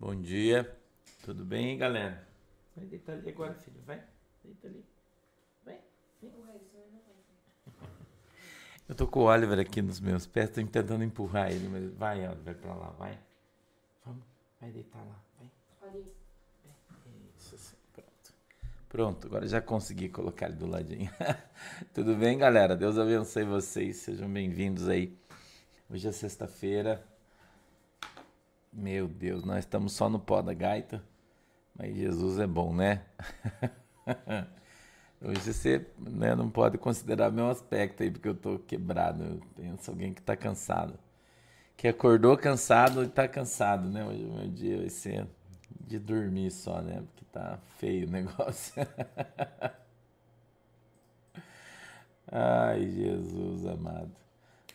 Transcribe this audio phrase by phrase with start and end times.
[0.00, 0.78] Bom dia.
[1.24, 2.24] Tudo bem, galera?
[2.76, 3.80] Vai deitar ali agora, filho.
[3.84, 4.00] Vai.
[4.44, 4.84] Deita ali.
[5.64, 5.80] Vai.
[6.22, 6.32] Vem.
[8.88, 12.28] Eu tô com o Oliver aqui nos meus pés, tô tentando empurrar ele, mas vai,
[12.28, 13.18] Oliver, pra lá, vai.
[14.06, 14.22] Vamos.
[14.60, 15.20] Vai deitar lá.
[15.36, 15.90] Vai.
[15.90, 16.14] Ali.
[17.36, 18.34] Isso assim, pronto.
[18.88, 21.10] Pronto, agora já consegui colocar ele do ladinho.
[21.92, 22.76] Tudo bem, galera?
[22.76, 23.96] Deus abençoe vocês.
[23.96, 25.18] Sejam bem-vindos aí.
[25.90, 27.04] Hoje é sexta-feira.
[28.78, 31.02] Meu Deus, nós estamos só no pó da gaita.
[31.76, 33.02] Mas Jesus é bom, né?
[35.20, 39.24] Hoje você né, não pode considerar meu aspecto aí, porque eu tô quebrado.
[39.24, 40.96] Eu penso alguém que tá cansado.
[41.76, 44.04] Que acordou cansado e tá cansado, né?
[44.04, 45.26] Hoje o meu dia vai ser
[45.80, 47.02] de dormir só, né?
[47.02, 48.74] Porque tá feio o negócio.
[52.30, 54.27] Ai, Jesus amado.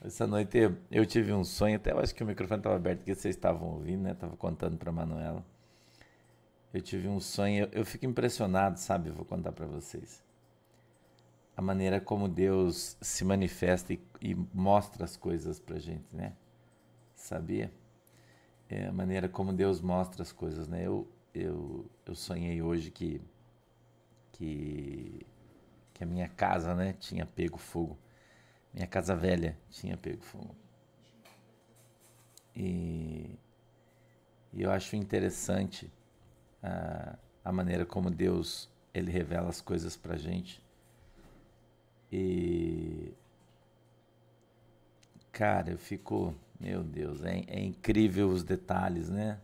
[0.03, 0.57] Essa noite
[0.91, 3.69] eu, tive um sonho, até eu acho que o microfone estava aberto, que vocês estavam
[3.69, 4.13] ouvindo, né?
[4.13, 5.45] Tava contando para Manuela.
[6.73, 9.09] Eu tive um sonho, eu, eu fico impressionado, sabe?
[9.11, 10.21] Vou contar para vocês.
[11.55, 16.33] A maneira como Deus se manifesta e, e mostra as coisas pra gente, né?
[17.15, 17.71] Sabia?
[18.67, 20.85] É a maneira como Deus mostra as coisas, né?
[20.85, 23.21] Eu, eu, eu sonhei hoje que,
[24.33, 25.25] que,
[25.93, 27.97] que a minha casa, né, tinha pego fogo.
[28.73, 30.55] Minha casa velha tinha pego fogo.
[32.55, 33.37] E,
[34.51, 35.91] e eu acho interessante
[36.61, 40.63] a, a maneira como Deus ele revela as coisas pra gente.
[42.11, 43.13] E
[45.31, 49.39] cara, eu fico, meu Deus, é, é incrível os detalhes, né?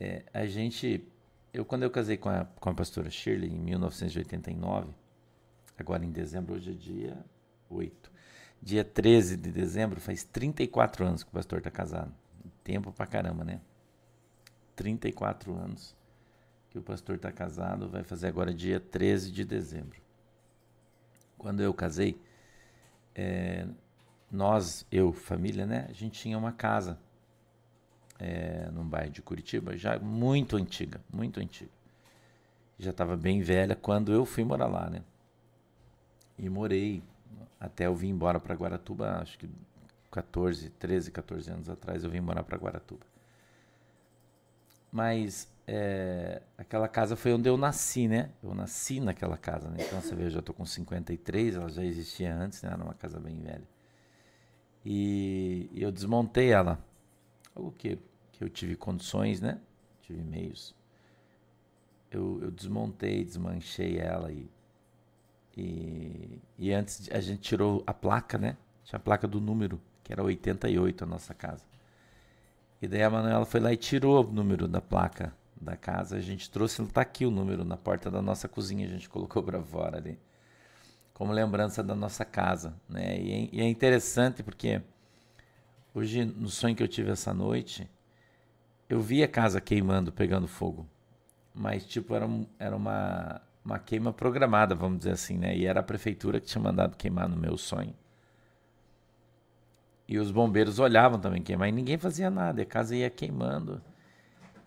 [0.00, 1.04] É, a gente,
[1.52, 4.92] eu quando eu casei com a, com a pastora Shirley em 1989,
[5.76, 7.24] agora em dezembro, hoje é dia
[7.70, 8.10] 8.
[8.60, 12.12] Dia 13 de dezembro, faz 34 anos que o pastor está casado.
[12.64, 13.60] Tempo pra caramba, né?
[14.74, 15.96] 34 anos
[16.70, 20.00] que o pastor está casado, vai fazer agora dia 13 de dezembro.
[21.36, 22.20] Quando eu casei,
[23.14, 23.66] é,
[24.30, 25.86] nós, eu, família, né?
[25.88, 26.98] A gente tinha uma casa
[28.18, 31.70] é, num bairro de Curitiba, já muito antiga, muito antiga.
[32.78, 35.02] Já estava bem velha quando eu fui morar lá, né?
[36.38, 37.02] E morei
[37.60, 39.48] até eu vim embora para Guaratuba, acho que
[40.10, 43.04] 14, 13, 14 anos atrás eu vim morar para Guaratuba.
[44.90, 48.30] Mas é, aquela casa foi onde eu nasci, né?
[48.42, 49.76] Eu nasci naquela casa, né?
[49.80, 52.70] Então você vê, eu já estou com 53, ela já existia antes, né?
[52.72, 53.68] Era uma casa bem velha.
[54.84, 56.82] E, e eu desmontei ela.
[57.54, 57.98] Algo que,
[58.32, 59.60] que eu tive condições, né?
[60.00, 60.74] Tive meios.
[62.10, 64.48] Eu, eu desmontei, desmanchei ela e
[65.58, 68.56] e, e antes a gente tirou a placa, né?
[68.84, 71.64] Tinha a placa do número, que era 88 a nossa casa.
[72.80, 76.16] E daí a Manuela foi lá e tirou o número da placa da casa.
[76.16, 79.42] A gente trouxe, tá aqui o número na porta da nossa cozinha, a gente colocou
[79.42, 80.16] para fora ali.
[81.12, 83.18] Como lembrança da nossa casa, né?
[83.18, 84.80] E é, e é interessante porque
[85.92, 87.90] hoje, no sonho que eu tive essa noite,
[88.88, 90.86] eu vi a casa queimando, pegando fogo.
[91.52, 92.28] Mas, tipo, era,
[92.60, 95.54] era uma uma queima programada, vamos dizer assim, né?
[95.54, 97.94] E era a prefeitura que tinha mandado queimar no meu sonho.
[100.08, 103.82] E os bombeiros olhavam também queimar e ninguém fazia nada, a casa ia queimando.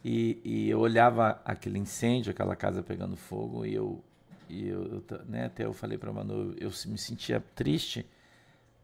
[0.06, 4.04] E, e eu olhava aquele incêndio, aquela casa pegando fogo, e eu,
[4.48, 8.06] e eu, né, até eu falei para Manu, eu me sentia triste,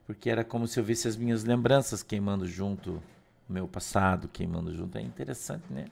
[0.07, 3.03] porque era como se eu visse as minhas lembranças queimando junto,
[3.47, 4.97] o meu passado queimando junto.
[4.97, 5.85] É interessante, né?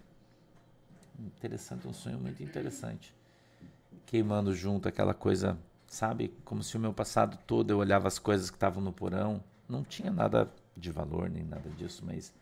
[1.19, 3.14] Interessante, um sonho muito interessante
[4.05, 5.57] queimando junto aquela coisa,
[5.87, 6.33] sabe?
[6.43, 9.43] Como se o meu passado todo eu olhava as coisas que estavam no porão.
[9.67, 12.33] Não tinha nada de valor nem nada disso, mas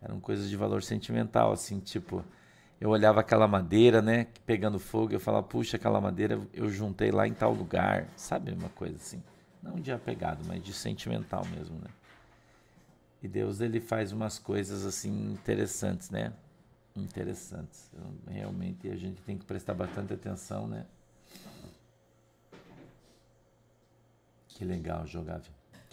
[0.00, 2.24] eram coisas de valor sentimental, assim, tipo,
[2.80, 7.26] eu olhava aquela madeira, né, pegando fogo, eu falava, puxa, aquela madeira eu juntei lá
[7.26, 8.52] em tal lugar, sabe?
[8.52, 9.22] Uma coisa assim.
[9.62, 11.90] Não de apegado, mas de sentimental mesmo, né?
[13.22, 16.32] E Deus, ele faz umas coisas assim interessantes, né?
[16.94, 17.90] Interessantes.
[18.28, 20.86] Realmente a gente tem que prestar bastante atenção, né?
[24.56, 25.42] Que legal jogar.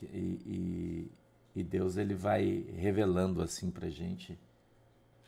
[0.02, 1.12] E, e,
[1.54, 4.40] e, Deus ele vai revelando assim pra gente,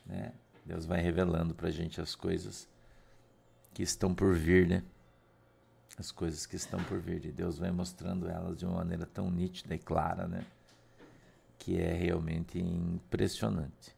[0.05, 0.31] né?
[0.65, 2.65] Deus vai revelando pra gente as coisas
[3.73, 4.83] que estão por vir, né?
[5.97, 7.25] As coisas que estão por vir.
[7.25, 10.45] E Deus vai mostrando elas de uma maneira tão nítida e clara, né?
[11.59, 13.93] Que é realmente impressionante.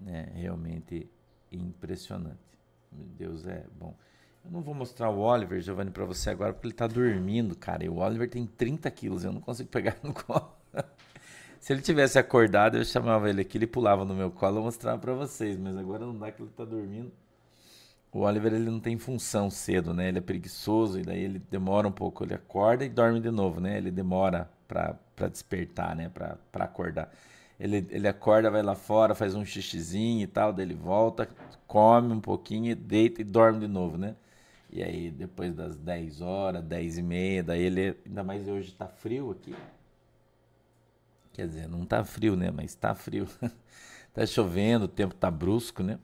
[0.00, 0.32] Né?
[0.34, 1.08] Realmente
[1.52, 2.58] impressionante.
[2.90, 3.94] Deus é bom.
[4.44, 7.84] Eu não vou mostrar o Oliver, Giovanni, para você agora, porque ele tá dormindo, cara.
[7.84, 10.56] E o Oliver tem 30 quilos, eu não consigo pegar no colo.
[11.60, 14.98] Se ele tivesse acordado, eu chamava ele aqui, ele pulava no meu colo e mostrava
[14.98, 17.12] para vocês, mas agora não dá que ele tá dormindo.
[18.10, 20.08] O Oliver ele não tem função cedo, né?
[20.08, 23.60] Ele é preguiçoso e daí ele demora um pouco, ele acorda e dorme de novo,
[23.60, 23.76] né?
[23.76, 26.08] Ele demora para despertar, né?
[26.08, 27.12] Para acordar.
[27.60, 31.28] Ele, ele acorda, vai lá fora, faz um xixizinho e tal, daí ele volta,
[31.66, 34.14] come um pouquinho, deita e dorme de novo, né?
[34.70, 38.86] E aí depois das 10 horas, 10 e meia, daí ele, ainda mais hoje tá
[38.86, 39.54] frio aqui.
[41.32, 42.50] Quer dizer, não tá frio, né?
[42.50, 43.26] Mas tá frio.
[44.12, 45.98] tá chovendo, o tempo tá brusco, né?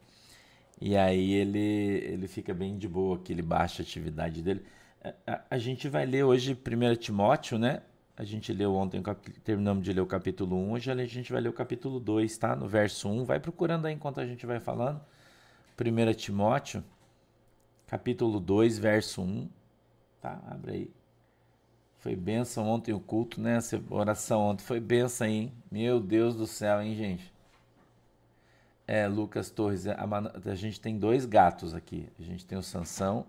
[0.79, 4.63] E aí ele, ele fica bem de boa, que ele baixa a atividade dele.
[5.03, 7.81] A, a, a gente vai ler hoje 1 Timóteo, né?
[8.17, 9.03] A gente leu ontem,
[9.43, 12.55] terminamos de ler o capítulo 1, hoje a gente vai ler o capítulo 2, tá?
[12.55, 13.25] No verso 1.
[13.25, 15.01] Vai procurando aí enquanto a gente vai falando.
[15.77, 16.81] 1 Timóteo,
[17.87, 19.49] capítulo 2, verso 1.
[20.21, 20.41] Tá?
[20.47, 20.91] Abre aí.
[21.99, 23.57] Foi benção ontem o culto, né?
[23.57, 25.51] Essa oração ontem foi benção, hein?
[25.71, 27.33] Meu Deus do céu, hein, gente?
[28.87, 29.95] É, Lucas Torres, a,
[30.45, 32.07] a, gente tem dois gatos aqui.
[32.19, 33.25] A gente tem o Sansão.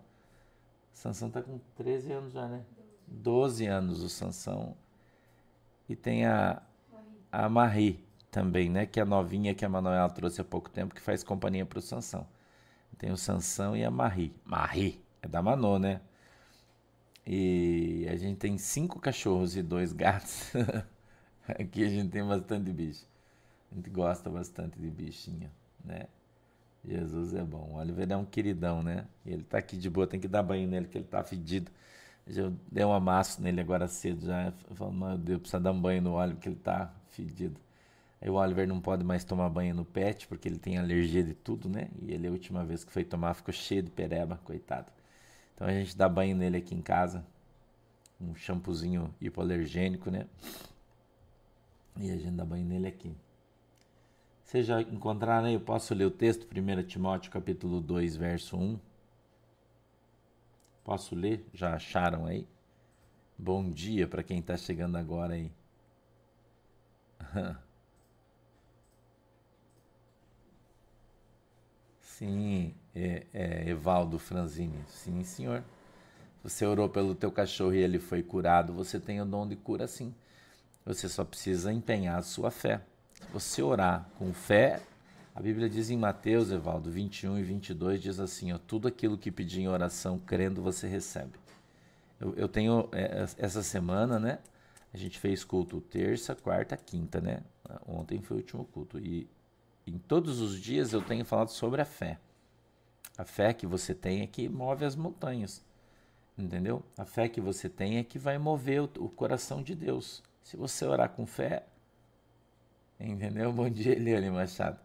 [0.92, 2.62] Sansão tá com 13 anos já, né?
[3.06, 4.76] 12 anos o Sansão.
[5.88, 6.60] E tem a,
[7.32, 8.84] a Marie também, né?
[8.84, 11.78] Que é a novinha que a Manuela trouxe há pouco tempo, que faz companhia para
[11.78, 12.26] o Sansão.
[12.98, 14.34] Tem o Sansão e a Marie.
[14.44, 16.00] Marie, é da Manô, né?
[17.26, 20.52] E a gente tem cinco cachorros e dois gatos.
[21.48, 23.04] Aqui a gente tem bastante bicho.
[23.70, 25.50] A gente gosta bastante de bichinho,
[25.84, 26.06] né?
[26.84, 27.70] Jesus é bom.
[27.72, 29.06] O Oliver é um queridão, né?
[29.24, 31.70] Ele tá aqui de boa, tem que dar banho nele, que ele tá fedido.
[32.26, 34.52] Eu dei um amasso nele agora cedo já.
[34.74, 37.60] Falando, meu Deus, precisa dar um banho no Oliver, que ele tá fedido.
[38.20, 41.68] O Oliver não pode mais tomar banho no pet, porque ele tem alergia de tudo,
[41.68, 41.88] né?
[42.02, 44.90] E ele, a última vez que foi tomar, ficou cheio de pereba, coitado.
[45.54, 47.24] Então a gente dá banho nele aqui em casa.
[48.20, 50.26] Um shampoozinho hipoalergênico, né?
[51.98, 53.14] E a gente dá banho nele aqui.
[54.42, 55.54] Vocês já encontraram aí?
[55.54, 56.46] Eu posso ler o texto?
[56.46, 58.78] 1 Timóteo capítulo 2, verso 1.
[60.84, 61.44] Posso ler?
[61.52, 62.46] Já acharam aí?
[63.38, 65.52] Bom dia para quem está chegando agora aí.
[72.18, 74.82] Sim, é, é, Evaldo Franzini.
[74.88, 75.62] Sim, senhor.
[76.42, 78.72] Você orou pelo teu cachorro e ele foi curado.
[78.72, 80.14] Você tem o dom de cura, sim.
[80.86, 82.80] Você só precisa empenhar a sua fé.
[83.20, 84.80] Se você orar com fé,
[85.34, 89.30] a Bíblia diz em Mateus, Evaldo, 21 e 22, diz assim, ó, tudo aquilo que
[89.30, 91.38] pedir em oração, crendo, você recebe.
[92.18, 94.38] Eu, eu tenho, é, essa semana, né,
[94.94, 97.42] a gente fez culto terça, quarta, quinta, né,
[97.86, 99.28] ontem foi o último culto, e
[99.86, 102.18] em todos os dias eu tenho falado sobre a fé.
[103.16, 105.64] A fé que você tem é que move as montanhas,
[106.36, 106.82] entendeu?
[106.98, 110.22] A fé que você tem é que vai mover o, o coração de Deus.
[110.42, 111.64] Se você orar com fé,
[112.98, 113.52] Entendeu?
[113.52, 114.78] Bom dia, Eliane Machado.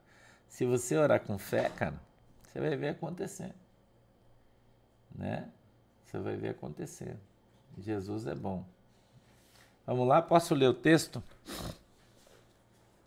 [0.47, 1.99] Se você orar com fé, cara,
[2.43, 3.53] você vai ver acontecer.
[5.15, 5.49] Né?
[6.05, 7.15] Você vai ver acontecer.
[7.77, 8.65] Jesus é bom.
[9.85, 11.23] Vamos lá, posso ler o texto?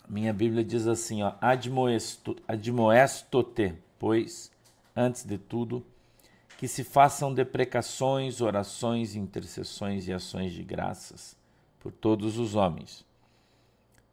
[0.09, 4.51] Minha Bíblia diz assim, ó, admoesto, admoesto-te, pois,
[4.95, 5.85] antes de tudo,
[6.59, 11.37] que se façam deprecações, orações, intercessões e ações de graças
[11.81, 13.05] por todos os homens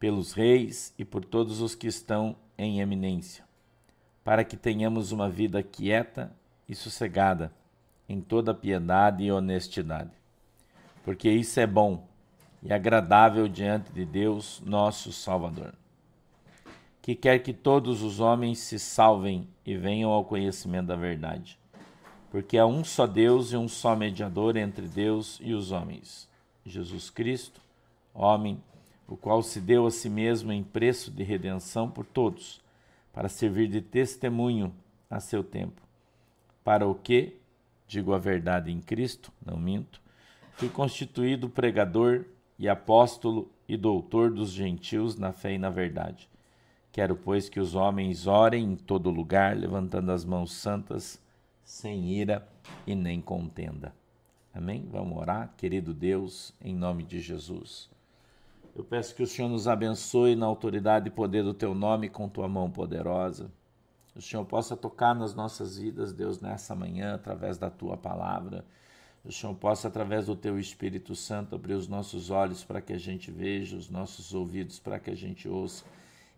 [0.02, 3.46] pelos reis e por todos os que estão em eminência,
[4.24, 6.36] para que tenhamos uma vida quieta
[6.68, 7.54] e sossegada
[8.10, 10.10] em toda piedade e honestidade.
[11.06, 12.08] Porque isso é bom
[12.64, 15.76] e agradável diante de Deus, nosso Salvador,
[17.02, 21.58] que quer que todos os homens se salvem e venham ao conhecimento da verdade.
[22.30, 26.30] Porque há um só Deus e um só mediador entre Deus e os homens,
[26.66, 27.60] Jesus Cristo,
[28.14, 28.62] homem
[29.12, 32.62] o qual se deu a si mesmo em preço de redenção por todos,
[33.12, 34.74] para servir de testemunho
[35.10, 35.82] a seu tempo.
[36.64, 37.36] Para o que,
[37.86, 40.02] digo a verdade em Cristo, não minto,
[40.54, 42.24] fui constituído pregador
[42.58, 46.31] e apóstolo e doutor dos gentios na fé e na verdade.
[46.92, 51.22] Quero, pois, que os homens orem em todo lugar, levantando as mãos santas,
[51.64, 52.46] sem ira
[52.86, 53.96] e nem contenda.
[54.54, 54.86] Amém?
[54.92, 57.90] Vamos orar, querido Deus, em nome de Jesus.
[58.76, 62.28] Eu peço que o Senhor nos abençoe na autoridade e poder do teu nome com
[62.28, 63.50] tua mão poderosa.
[64.14, 68.66] O Senhor possa tocar nas nossas vidas, Deus, nessa manhã, através da tua palavra.
[69.24, 72.98] O Senhor possa, através do teu Espírito Santo, abrir os nossos olhos para que a
[72.98, 75.86] gente veja, os nossos ouvidos para que a gente ouça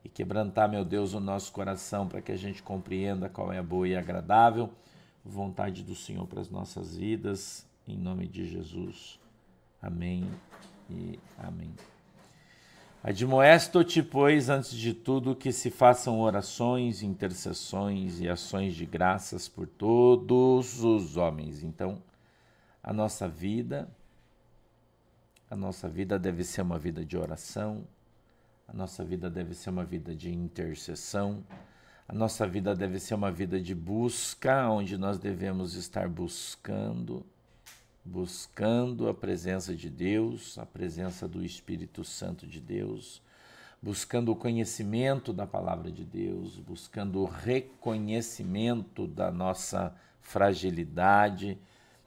[0.04, 3.64] e quebrantar, meu Deus, o nosso coração para que a gente compreenda qual é a
[3.64, 4.70] boa e agradável
[5.24, 7.66] vontade do Senhor para as nossas vidas.
[7.88, 9.20] Em nome de Jesus.
[9.82, 10.30] Amém
[10.90, 11.74] e amém.
[13.04, 19.68] Admoesto-te, pois, antes de tudo, que se façam orações, intercessões e ações de graças por
[19.68, 21.64] todos os homens.
[21.64, 22.02] Então,
[22.82, 23.90] a nossa vida,
[25.50, 27.86] a nossa vida deve ser uma vida de oração,
[28.74, 31.44] a nossa vida deve ser uma vida de intercessão,
[32.08, 37.26] a nossa vida deve ser uma vida de busca, onde nós devemos estar buscando
[38.06, 43.22] buscando a presença de Deus, a presença do Espírito Santo de Deus,
[43.82, 51.58] buscando o conhecimento da palavra de Deus, buscando o reconhecimento da nossa fragilidade,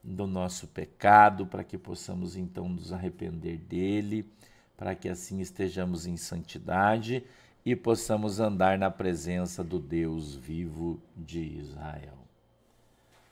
[0.03, 4.31] do nosso pecado, para que possamos então nos arrepender dele,
[4.77, 7.25] para que assim estejamos em santidade
[7.65, 12.19] e possamos andar na presença do Deus vivo de Israel.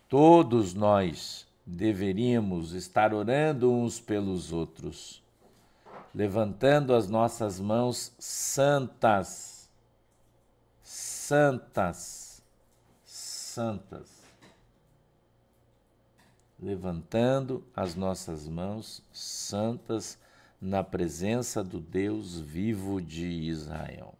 [0.08, 5.22] Todos nós deveríamos estar orando uns pelos outros,
[6.14, 9.70] levantando as nossas mãos santas,
[10.82, 12.42] santas,
[13.04, 14.10] santas,
[16.58, 20.18] levantando as nossas mãos santas
[20.64, 24.14] na presença do Deus vivo de Israel.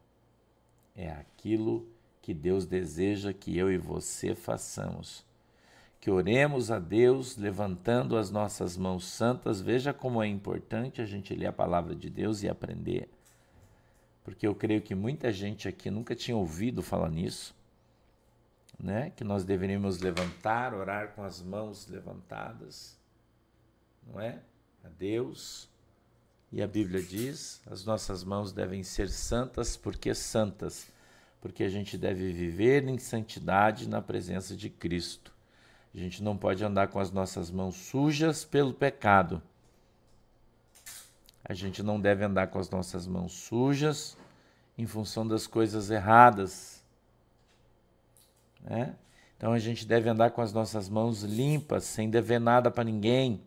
[0.95, 1.89] É aquilo
[2.21, 5.25] que Deus deseja que eu e você façamos
[6.05, 9.63] que oremos a Deus levantando as nossas mãos santas.
[9.63, 13.09] Veja como é importante a gente ler a palavra de Deus e aprender.
[14.23, 17.57] Porque eu creio que muita gente aqui nunca tinha ouvido falar nisso,
[18.79, 19.15] né?
[19.17, 23.01] Que nós deveríamos levantar, orar com as mãos levantadas,
[24.07, 24.43] não é?
[24.85, 25.71] A Deus.
[26.54, 30.87] E a Bíblia diz: as nossas mãos devem ser santas, porque santas,
[31.40, 35.34] porque a gente deve viver em santidade na presença de Cristo.
[35.92, 39.42] A gente não pode andar com as nossas mãos sujas pelo pecado.
[41.44, 44.16] A gente não deve andar com as nossas mãos sujas
[44.78, 46.84] em função das coisas erradas.
[48.62, 48.94] Né?
[49.37, 53.42] Então a gente deve andar com as nossas mãos limpas, sem dever nada para ninguém.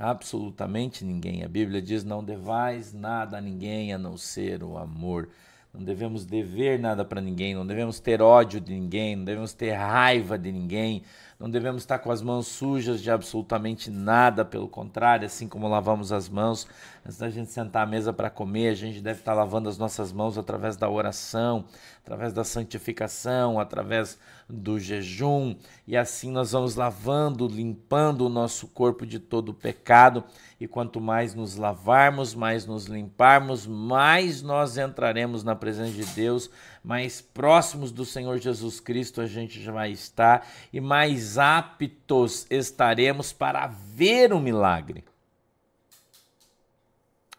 [0.00, 1.44] Absolutamente ninguém.
[1.44, 5.28] A Bíblia diz: não devais nada a ninguém a não ser o amor.
[5.72, 9.70] Não devemos dever nada para ninguém, não devemos ter ódio de ninguém, não devemos ter
[9.70, 11.04] raiva de ninguém,
[11.38, 16.12] não devemos estar com as mãos sujas de absolutamente nada, pelo contrário, assim como lavamos
[16.12, 16.66] as mãos.
[17.06, 20.12] Antes da gente sentar à mesa para comer, a gente deve estar lavando as nossas
[20.12, 21.64] mãos através da oração,
[22.02, 25.54] através da santificação, através do jejum,
[25.86, 30.24] e assim nós vamos lavando, limpando o nosso corpo de todo o pecado,
[30.60, 36.50] e quanto mais nos lavarmos, mais nos limparmos, mais nós entraremos na presença de Deus,
[36.84, 43.32] mais próximos do Senhor Jesus Cristo a gente já vai estar e mais aptos estaremos
[43.32, 45.02] para ver o milagre.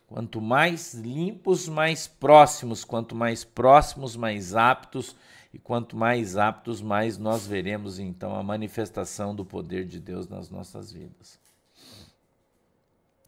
[0.07, 5.15] Quanto mais limpos, mais próximos, quanto mais próximos, mais aptos,
[5.53, 10.49] e quanto mais aptos, mais nós veremos então a manifestação do poder de Deus nas
[10.49, 11.40] nossas vidas.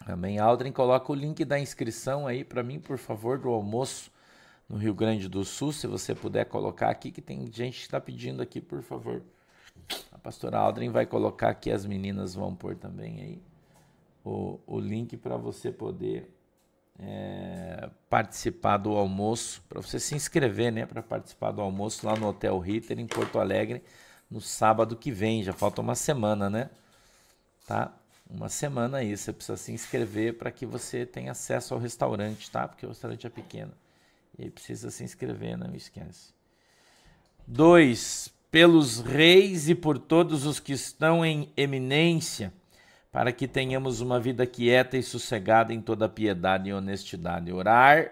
[0.06, 0.38] Amém.
[0.38, 4.12] Aldrin, coloca o link da inscrição aí para mim, por favor, do almoço
[4.68, 8.02] no Rio Grande do Sul, se você puder colocar aqui, que tem gente que está
[8.02, 9.22] pedindo aqui, por favor.
[10.12, 13.42] A pastora Aldrin vai colocar aqui, as meninas vão pôr também aí
[14.24, 16.30] o, o link para você poder
[17.00, 22.28] é, participar do almoço, para você se inscrever, né, para participar do almoço lá no
[22.28, 23.84] Hotel Ritter, em Porto Alegre,
[24.30, 25.44] no sábado que vem.
[25.44, 26.70] Já falta uma semana, né?
[27.68, 27.94] Tá?
[28.34, 29.16] Uma semana aí.
[29.16, 32.68] Você precisa se inscrever para que você tenha acesso ao restaurante, tá?
[32.68, 33.72] Porque o restaurante é pequeno.
[34.38, 36.34] E aí precisa se inscrever, não esquece.
[37.46, 38.34] 2.
[38.50, 42.52] Pelos reis e por todos os que estão em eminência,
[43.12, 47.52] para que tenhamos uma vida quieta e sossegada em toda piedade e honestidade.
[47.52, 48.12] Orar,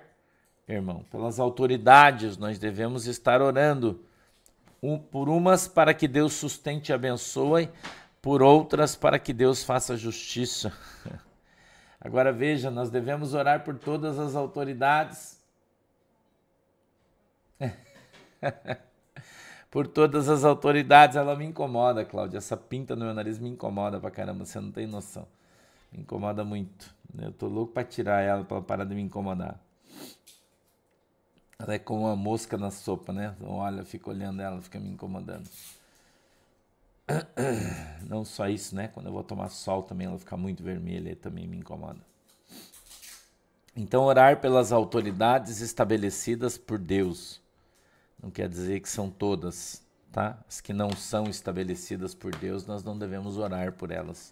[0.68, 4.04] irmão, pelas autoridades, nós devemos estar orando.
[4.82, 7.70] Um, por umas para que Deus sustente e abençoe,
[8.22, 10.72] por outras para que Deus faça justiça.
[12.00, 15.42] Agora veja, nós devemos orar por todas as autoridades
[19.70, 22.38] Por todas as autoridades, ela me incomoda, Cláudia.
[22.38, 25.28] Essa pinta no meu nariz me incomoda pra caramba, você não tem noção.
[25.92, 26.94] Me incomoda muito.
[27.18, 29.60] Eu tô louco pra tirar ela, pra parar de me incomodar.
[31.60, 33.36] Ela é como uma mosca na sopa, né?
[33.42, 35.48] Olha, fico olhando ela, fica me incomodando.
[38.08, 38.88] Não só isso, né?
[38.88, 42.00] Quando eu vou tomar sol também ela fica muito vermelha e também me incomoda.
[43.75, 47.41] Então, orar pelas autoridades estabelecidas por Deus
[48.22, 50.38] não quer dizer que são todas, tá?
[50.48, 54.32] As que não são estabelecidas por Deus, nós não devemos orar por elas.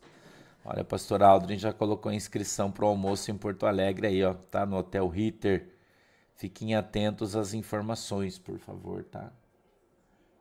[0.63, 4.33] Olha, pastor Aldrin já colocou a inscrição para o almoço em Porto Alegre aí, ó,
[4.33, 5.74] tá no Hotel Ritter.
[6.36, 9.31] Fiquem atentos às informações, por favor, tá?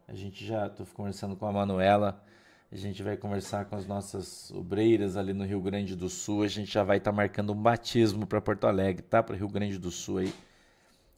[0.07, 2.23] A gente já, estou conversando com a Manuela,
[2.71, 6.49] a gente vai conversar com as nossas obreiras ali no Rio Grande do Sul, a
[6.49, 9.23] gente já vai estar tá marcando um batismo para Porto Alegre, tá?
[9.23, 10.35] Para Rio Grande do Sul aí.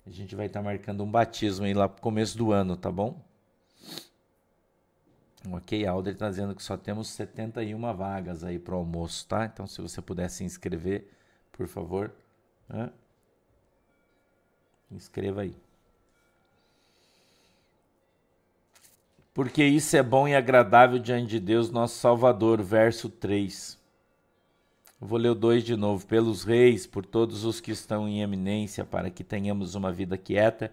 [0.06, 2.90] A gente vai estar tá marcando um batismo aí lá pro começo do ano, tá
[2.90, 3.20] bom?
[5.50, 9.46] Ok, Alder está dizendo que só temos 71 vagas aí para o almoço, tá?
[9.46, 11.08] Então, se você puder se inscrever,
[11.50, 12.12] por favor,
[12.68, 12.90] né?
[14.90, 15.56] inscreva aí.
[19.40, 23.78] Porque isso é bom e agradável diante de Deus, nosso Salvador, verso 3.
[25.00, 26.06] vou ler o 2 de novo.
[26.06, 30.70] Pelos reis, por todos os que estão em eminência, para que tenhamos uma vida quieta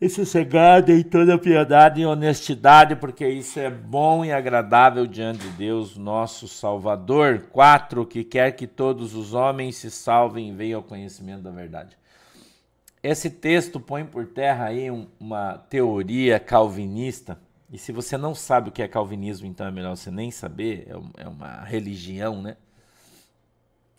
[0.00, 5.50] e sossegada em toda piedade e honestidade, porque isso é bom e agradável diante de
[5.50, 7.48] Deus, nosso Salvador.
[7.52, 8.06] 4.
[8.06, 11.98] Que quer que todos os homens se salvem e venham ao conhecimento da verdade.
[13.02, 14.88] Esse texto põe por terra aí
[15.20, 17.38] uma teoria calvinista,
[17.70, 20.88] e se você não sabe o que é calvinismo, então é melhor você nem saber,
[20.88, 22.56] é, é uma religião, né?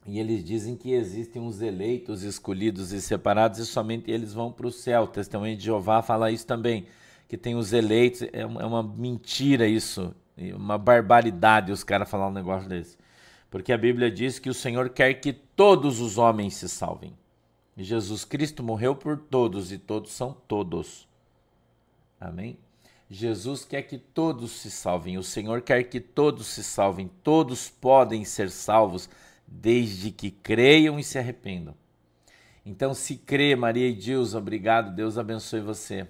[0.07, 4.65] E eles dizem que existem uns eleitos, escolhidos e separados e somente eles vão para
[4.65, 5.03] o céu.
[5.03, 6.87] O testemunho de Jeová fala isso também,
[7.27, 8.27] que tem os eleitos.
[8.33, 10.15] É uma, é uma mentira isso,
[10.55, 12.97] uma barbaridade os caras falar um negócio desse.
[13.51, 17.13] Porque a Bíblia diz que o Senhor quer que todos os homens se salvem.
[17.77, 21.07] Jesus Cristo morreu por todos e todos são todos.
[22.19, 22.57] Amém?
[23.09, 25.17] Jesus quer que todos se salvem.
[25.17, 27.09] O Senhor quer que todos se salvem.
[27.23, 29.09] Todos podem ser salvos
[29.47, 31.73] desde que creiam e se arrependam.
[32.63, 36.07] Então, se crê, Maria e Deus, obrigado, Deus abençoe você.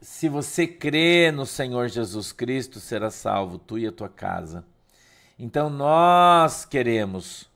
[0.00, 4.64] Se você crê no Senhor Jesus Cristo, será salvo, tu e a tua casa.
[5.38, 7.50] Então, nós queremos,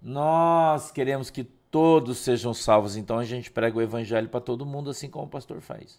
[0.00, 2.96] nós queremos que todos sejam salvos.
[2.96, 5.98] Então, a gente prega o evangelho para todo mundo, assim como o pastor faz.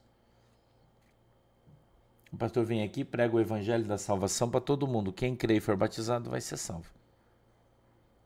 [2.33, 5.13] O pastor vem aqui, prega o evangelho da salvação para todo mundo.
[5.13, 6.89] Quem crê e for batizado vai ser salvo.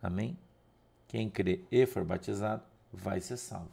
[0.02, 0.38] Amém?
[1.10, 3.70] Quem crê e for batizado vai ser salvo.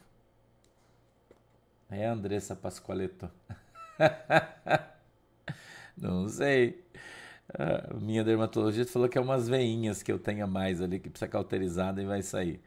[1.89, 3.31] É Andressa Pascoaleto.
[5.95, 6.83] Não sei.
[8.01, 12.01] Minha dermatologista falou que é umas veinhas que eu tenha mais ali que precisa cauterizada
[12.01, 12.59] e vai sair.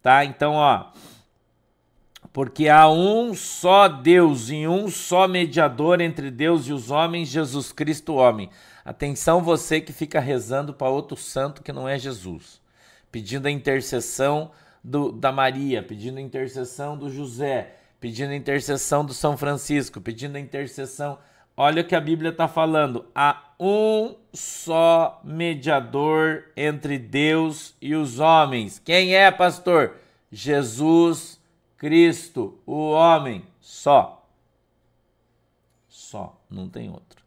[0.00, 0.24] Tá?
[0.24, 0.90] Então, ó.
[2.30, 7.72] Porque há um só Deus e um só mediador entre Deus e os homens, Jesus
[7.72, 8.50] Cristo, homem.
[8.84, 12.62] Atenção, você que fica rezando para outro santo que não é Jesus
[13.12, 14.50] pedindo a intercessão
[14.82, 20.36] do, da Maria, pedindo a intercessão do José, pedindo a intercessão do São Francisco, pedindo
[20.36, 21.18] a intercessão.
[21.54, 23.04] Olha o que a Bíblia está falando.
[23.14, 28.80] Há um só mediador entre Deus e os homens.
[28.82, 29.96] Quem é, pastor?
[30.32, 31.38] Jesus
[31.82, 33.44] Cristo, o homem.
[33.60, 34.24] Só.
[35.88, 37.24] Só, não tem outro.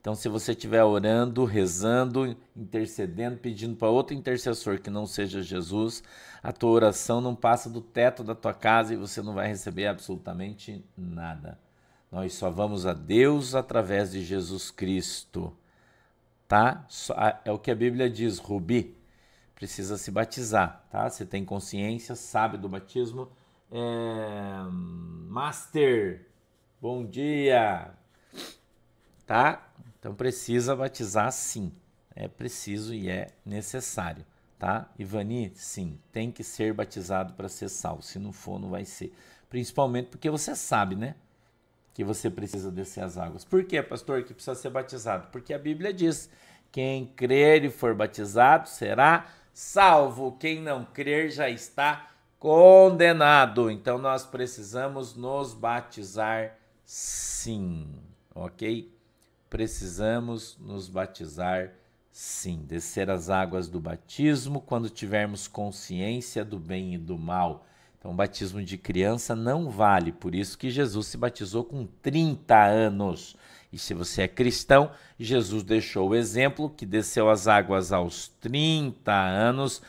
[0.00, 6.02] Então, se você estiver orando, rezando, intercedendo, pedindo para outro intercessor que não seja Jesus,
[6.42, 9.86] a tua oração não passa do teto da tua casa e você não vai receber
[9.86, 11.60] absolutamente nada.
[12.10, 15.54] Nós só vamos a Deus através de Jesus Cristo.
[16.48, 16.86] Tá?
[17.44, 18.96] É o que a Bíblia diz, Rubi.
[19.54, 21.10] Precisa se batizar, tá?
[21.10, 23.28] Você tem consciência, sabe do batismo.
[23.74, 24.62] É...
[25.28, 26.26] Master,
[26.78, 27.90] bom dia.
[29.26, 29.66] Tá?
[29.98, 31.72] Então precisa batizar sim.
[32.14, 34.26] É preciso e é necessário,
[34.58, 34.90] tá?
[34.98, 38.02] Ivani, sim, tem que ser batizado para ser salvo.
[38.02, 39.10] Se não for, não vai ser.
[39.48, 41.14] Principalmente porque você sabe, né?
[41.94, 43.42] Que você precisa descer as águas.
[43.42, 45.28] Por que, pastor, que precisa ser batizado?
[45.32, 46.28] Porque a Bíblia diz:
[46.70, 50.32] quem crer e for batizado será salvo.
[50.32, 52.11] Quem não crer já está
[52.42, 53.70] condenado.
[53.70, 57.86] Então nós precisamos nos batizar sim,
[58.34, 58.92] ok?
[59.52, 61.74] precisamos nos batizar
[62.10, 67.66] sim, descer as águas do batismo quando tivermos consciência do bem e do mal.
[67.98, 73.36] Então, batismo de criança não vale, por isso que Jesus se batizou com 30 anos.
[73.70, 79.12] E se você é cristão, Jesus deixou o exemplo que desceu as águas aos 30
[79.12, 79.82] anos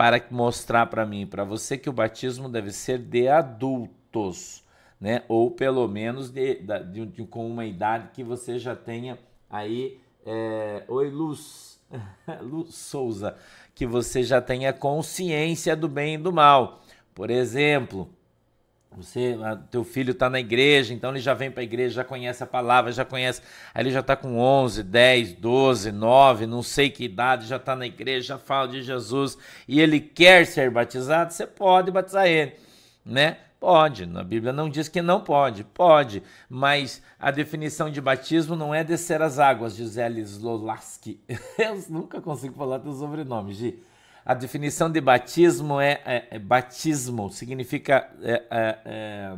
[0.00, 4.64] para mostrar para mim para você que o batismo deve ser de adultos
[4.98, 5.22] né?
[5.28, 10.00] Ou pelo menos de, de, de, com uma idade que você já tenha aí.
[10.26, 10.84] É...
[10.88, 11.80] Oi, Luz,
[12.42, 13.36] Luz Souza,
[13.74, 16.82] que você já tenha consciência do bem e do mal.
[17.14, 18.10] Por exemplo,
[18.96, 19.38] Você,
[19.70, 22.46] teu filho está na igreja, então ele já vem para a igreja, já conhece a
[22.46, 23.40] palavra, já conhece.
[23.72, 27.76] Aí ele já está com 11, 10, 12, 9, não sei que idade, já está
[27.76, 32.54] na igreja, já fala de Jesus e ele quer ser batizado, você pode batizar ele,
[33.04, 33.36] né?
[33.60, 38.74] Pode, na Bíblia não diz que não pode, pode, mas a definição de batismo não
[38.74, 41.20] é descer as águas, Gisele Slolaski.
[41.58, 43.82] Eu nunca consigo falar teu sobrenome, Gi.
[44.30, 49.32] A definição de batismo é, é, é batismo, significa é, é, é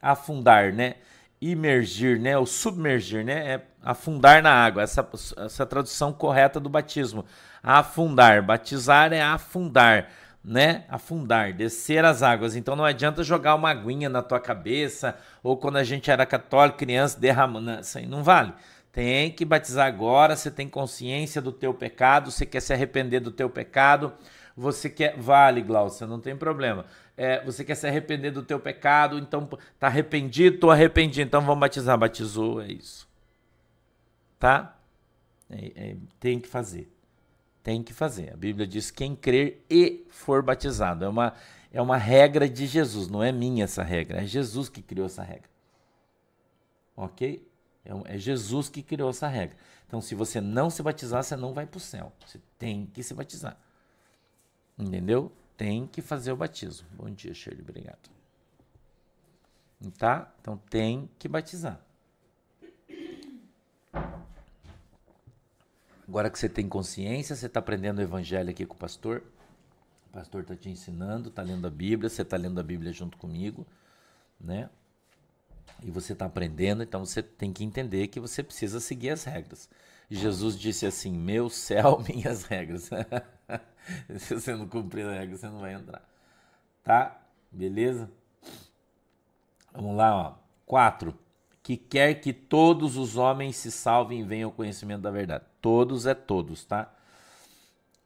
[0.00, 0.94] afundar, né?
[1.42, 2.38] Imergir, né?
[2.38, 3.56] Ou submergir, né?
[3.56, 4.82] É afundar na água.
[4.82, 5.06] Essa,
[5.44, 7.22] essa tradução correta do batismo.
[7.62, 8.42] Afundar.
[8.42, 10.08] Batizar é afundar
[10.42, 12.56] né, afundar, descer as águas.
[12.56, 16.78] Então não adianta jogar uma aguinha na tua cabeça, ou quando a gente era católico,
[16.78, 17.78] criança, derramando.
[17.80, 18.54] Isso aí não vale.
[18.92, 23.30] Tem que batizar agora, você tem consciência do teu pecado, você quer se arrepender do
[23.30, 24.12] teu pecado,
[24.56, 25.16] você quer.
[25.16, 26.86] Vale, Glaucia, não tem problema.
[27.16, 29.48] É, você quer se arrepender do teu pecado, então
[29.78, 31.96] tá arrependido, tô arrependido, então vamos batizar.
[31.96, 33.08] Batizou, é isso.
[34.38, 34.76] Tá?
[35.48, 36.90] É, é, tem que fazer
[37.62, 38.32] tem que fazer.
[38.32, 41.04] A Bíblia diz quem crer e for batizado.
[41.04, 41.34] É uma,
[41.72, 45.22] é uma regra de Jesus, não é minha essa regra, é Jesus que criou essa
[45.22, 45.48] regra.
[46.96, 47.46] Ok?
[47.90, 49.56] É, é Jesus que criou essa regra.
[49.86, 52.12] Então, se você não se batizar, você não vai para o céu.
[52.24, 53.58] Você tem que se batizar.
[54.78, 55.32] Entendeu?
[55.56, 56.86] Tem que fazer o batismo.
[56.92, 57.62] Bom dia, Shirley.
[57.62, 58.08] Obrigado.
[59.98, 60.32] Tá?
[60.40, 61.80] Então, tem que batizar.
[66.06, 69.22] Agora que você tem consciência, você está aprendendo o evangelho aqui com o pastor.
[70.08, 73.16] O pastor está te ensinando, está lendo a Bíblia, você está lendo a Bíblia junto
[73.16, 73.66] comigo,
[74.40, 74.68] né?
[75.82, 79.68] E você está aprendendo, então você tem que entender que você precisa seguir as regras.
[80.10, 82.90] Jesus disse assim: Meu céu, minhas regras.
[84.18, 86.02] Se você não cumprir a regra, você não vai entrar.
[86.82, 87.20] Tá?
[87.50, 88.10] Beleza?
[89.72, 90.34] Vamos lá, ó.
[90.66, 91.16] Quatro
[91.62, 95.44] que quer que todos os homens se salvem e venham ao conhecimento da verdade.
[95.60, 96.92] Todos é todos, tá?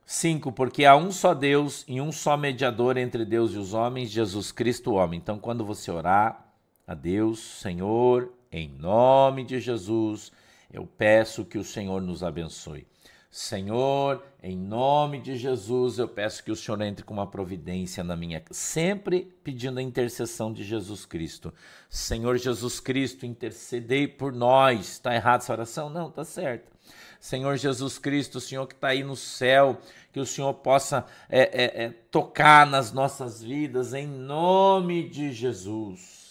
[0.05, 0.53] 5.
[0.53, 4.53] Porque há um só Deus e um só mediador entre Deus e os homens, Jesus
[4.53, 5.19] Cristo, o homem.
[5.19, 6.44] Então, quando você orar
[6.87, 10.31] a Deus, Senhor, em nome de Jesus,
[10.73, 12.87] eu peço que o Senhor nos abençoe.
[13.31, 18.17] Senhor, em nome de Jesus, eu peço que o Senhor entre com uma providência na
[18.17, 21.53] minha, sempre pedindo a intercessão de Jesus Cristo.
[21.91, 24.89] Senhor Jesus Cristo, intercedei por nós.
[24.93, 25.91] Está errado essa oração?
[25.91, 26.71] Não, está certo.
[27.19, 29.81] Senhor Jesus Cristo, o Senhor que está aí no céu,
[30.13, 36.24] que o Senhor possa é, é, é, tocar nas nossas vidas, em nome de Jesus.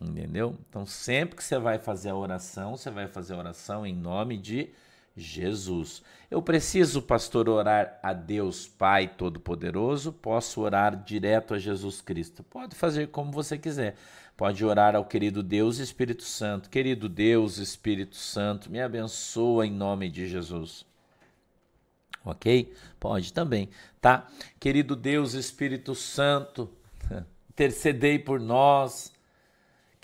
[0.00, 0.56] Entendeu?
[0.68, 4.36] Então, sempre que você vai fazer a oração, você vai fazer a oração em nome
[4.36, 4.70] de
[5.16, 6.02] Jesus.
[6.30, 10.12] Eu preciso, pastor, orar a Deus Pai Todo-Poderoso?
[10.12, 12.44] Posso orar direto a Jesus Cristo?
[12.44, 13.96] Pode fazer como você quiser.
[14.36, 16.70] Pode orar ao querido Deus Espírito Santo.
[16.70, 20.86] Querido Deus Espírito Santo, me abençoa em nome de Jesus.
[22.24, 22.72] Ok?
[23.00, 23.68] Pode também,
[24.00, 24.28] tá?
[24.60, 26.70] Querido Deus Espírito Santo,
[27.50, 29.12] intercedei por nós.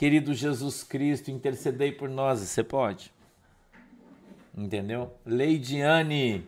[0.04, 2.40] Querido Jesus Cristo, intercedei por nós.
[2.40, 3.10] Você pode.
[4.54, 5.10] Entendeu?
[5.24, 6.46] Leidiane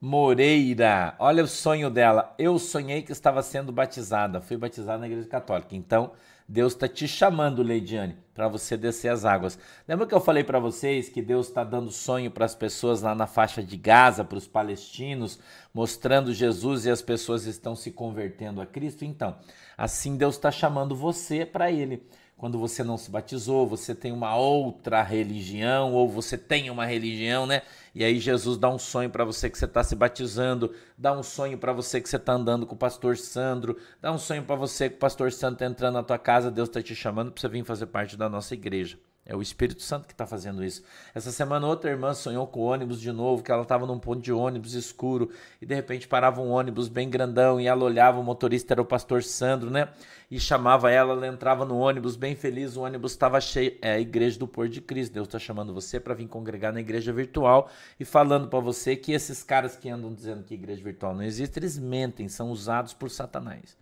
[0.00, 1.14] Moreira.
[1.18, 2.34] Olha o sonho dela.
[2.38, 4.40] Eu sonhei que estava sendo batizada.
[4.40, 5.76] Fui batizada na igreja católica.
[5.76, 6.12] Então,
[6.48, 9.58] Deus está te chamando, Leidiane, para você descer as águas.
[9.86, 13.14] Lembra que eu falei para vocês que Deus está dando sonho para as pessoas lá
[13.14, 15.38] na faixa de Gaza, para os palestinos,
[15.74, 19.04] mostrando Jesus e as pessoas estão se convertendo a Cristo?
[19.04, 19.36] Então,
[19.76, 22.02] assim Deus está chamando você para Ele
[22.40, 27.46] quando você não se batizou, você tem uma outra religião, ou você tem uma religião,
[27.46, 27.60] né?
[27.94, 31.22] E aí Jesus dá um sonho para você que você está se batizando, dá um
[31.22, 34.56] sonho para você que você está andando com o pastor Sandro, dá um sonho para
[34.56, 37.42] você que o pastor Sandro está entrando na tua casa, Deus está te chamando para
[37.42, 38.98] você vir fazer parte da nossa igreja.
[39.30, 40.82] É o Espírito Santo que está fazendo isso.
[41.14, 44.32] Essa semana, outra irmã sonhou com ônibus de novo, que ela estava num ponto de
[44.32, 45.30] ônibus escuro
[45.62, 48.84] e de repente parava um ônibus bem grandão e ela olhava, o motorista era o
[48.84, 49.88] pastor Sandro, né?
[50.28, 53.78] E chamava ela, ela entrava no ônibus bem feliz, o ônibus estava cheio.
[53.80, 55.12] É a igreja do Pôr de Cristo.
[55.12, 59.12] Deus está chamando você para vir congregar na igreja virtual e falando para você que
[59.12, 63.08] esses caras que andam dizendo que igreja virtual não existe, eles mentem, são usados por
[63.08, 63.79] Satanás.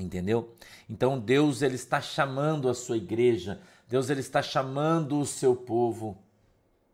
[0.00, 0.54] Entendeu?
[0.88, 6.16] Então Deus ele está chamando a sua igreja, Deus ele está chamando o seu povo.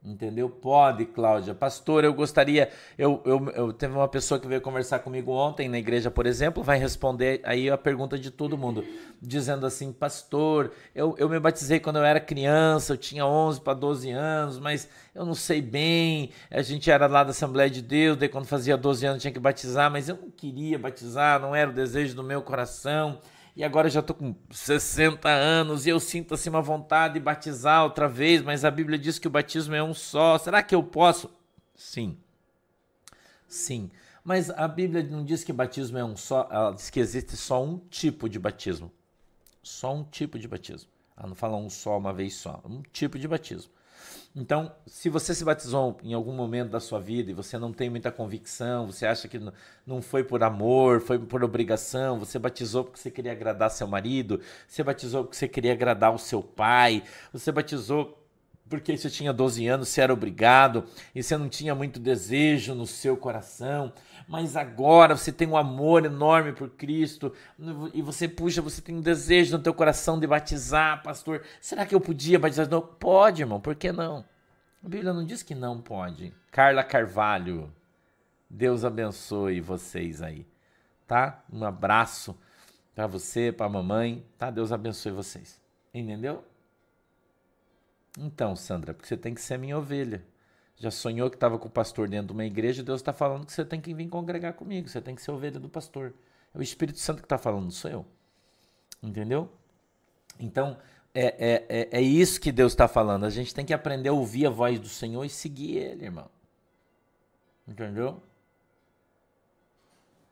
[0.07, 0.49] Entendeu?
[0.49, 1.53] Pode, Cláudia.
[1.53, 2.71] Pastor, eu gostaria.
[2.97, 6.62] Eu, eu, eu teve uma pessoa que veio conversar comigo ontem na igreja, por exemplo,
[6.62, 8.85] vai responder aí a pergunta de todo mundo,
[9.21, 13.75] dizendo assim: Pastor, eu, eu me batizei quando eu era criança, eu tinha 11 para
[13.75, 16.31] 12 anos, mas eu não sei bem.
[16.53, 19.40] A gente era lá da Assembleia de Deus, daí quando fazia 12 anos tinha que
[19.40, 23.19] batizar, mas eu não queria batizar, não era o desejo do meu coração
[23.57, 27.21] e agora eu já estou com 60 anos e eu sinto assim uma vontade de
[27.21, 30.37] batizar outra vez, mas a Bíblia diz que o batismo é um só.
[30.37, 31.31] Será que eu posso?
[31.75, 32.19] Sim.
[33.49, 33.90] Sim.
[34.23, 37.64] Mas a Bíblia não diz que batismo é um só, ela diz que existe só
[37.64, 38.92] um tipo de batismo.
[39.62, 40.90] Só um tipo de batismo.
[41.16, 42.61] Ela não fala um só, uma vez só.
[42.62, 43.73] Um tipo de batismo.
[44.38, 47.88] Então, se você se batizou em algum momento da sua vida e você não tem
[47.88, 49.40] muita convicção, você acha que
[49.87, 54.38] não foi por amor, foi por obrigação, você batizou porque você queria agradar seu marido,
[54.68, 58.22] você batizou porque você queria agradar o seu pai, você batizou
[58.68, 62.87] porque você tinha 12 anos, você era obrigado e você não tinha muito desejo no
[62.87, 63.90] seu coração,
[64.29, 67.33] mas agora você tem um amor enorme por Cristo
[67.95, 71.43] e você, puxa, você tem um desejo no teu coração de batizar, pastor.
[71.61, 72.69] Será que eu podia batizar?
[72.69, 74.25] Não, pode, irmão, por que não?
[74.85, 76.35] A Bíblia não diz que não pode.
[76.51, 77.73] Carla Carvalho,
[78.51, 80.47] Deus abençoe vocês aí,
[81.07, 81.45] tá?
[81.53, 82.37] Um abraço
[82.95, 84.51] para você, para a mamãe, tá?
[84.51, 85.61] Deus abençoe vocês.
[85.95, 86.45] Entendeu?
[88.19, 90.25] Então, Sandra, porque você tem que ser minha ovelha.
[90.79, 93.53] Já sonhou que estava com o pastor dentro de uma igreja, Deus está falando que
[93.53, 96.15] você tem que vir congregar comigo, você tem que ser ovelha do pastor.
[96.55, 98.07] É o Espírito Santo que está falando, sou eu.
[99.03, 99.51] Entendeu?
[100.39, 100.77] Então,
[101.15, 103.25] é, é, é, é isso que Deus está falando.
[103.25, 106.29] A gente tem que aprender a ouvir a voz do Senhor e seguir Ele, irmão.
[107.67, 108.23] Entendeu?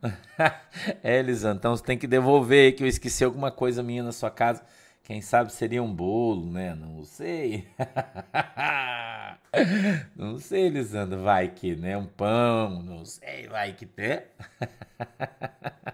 [1.03, 4.31] é, Elisandro, então você tem que devolver que eu esqueci alguma coisa minha na sua
[4.31, 4.63] casa.
[5.05, 6.75] Quem sabe seria um bolo, né?
[6.75, 7.69] Não sei.
[10.17, 11.23] não sei, Lisandro.
[11.23, 11.95] Vai que, né?
[11.95, 14.23] Um pão, não sei, vai que tem.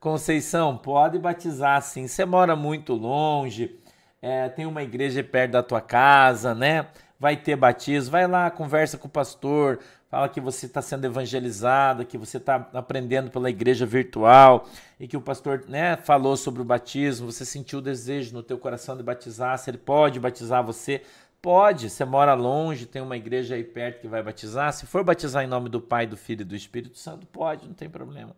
[0.00, 2.08] Conceição, pode batizar sim.
[2.08, 3.78] Você mora muito longe,
[4.20, 6.88] é, tem uma igreja perto da tua casa, né?
[7.18, 9.78] Vai ter batismo, vai lá, conversa com o pastor,
[10.10, 14.66] fala que você está sendo evangelizado, que você está aprendendo pela igreja virtual
[14.98, 18.58] e que o pastor né, falou sobre o batismo, você sentiu o desejo no teu
[18.58, 21.02] coração de batizar, se ele pode batizar você,
[21.40, 25.44] pode, você mora longe, tem uma igreja aí perto que vai batizar, se for batizar
[25.44, 28.34] em nome do Pai, do Filho e do Espírito Santo, pode, não tem problema.